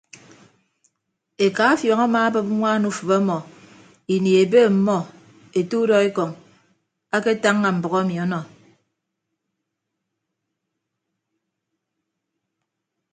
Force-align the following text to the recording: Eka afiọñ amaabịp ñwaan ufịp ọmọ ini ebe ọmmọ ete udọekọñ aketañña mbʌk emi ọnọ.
Eka 1.45 1.63
afiọñ 1.73 1.99
amaabịp 2.05 2.47
ñwaan 2.57 2.83
ufịp 2.89 3.09
ọmọ 3.17 3.37
ini 4.13 4.31
ebe 4.41 4.59
ọmmọ 4.69 4.97
ete 5.59 5.75
udọekọñ 5.83 6.29
aketañña 7.15 7.69
mbʌk 7.77 7.93
emi 8.01 8.15
ọnọ. 8.23 8.39